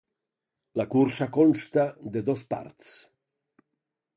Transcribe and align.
La 0.81 0.85
cursa 0.93 1.27
consta 1.37 1.85
de 2.17 2.25
dos 2.31 2.45
parts. 2.55 2.97